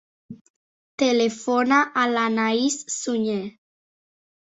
[1.01, 3.43] Telefona a l'Anaïs Suñer.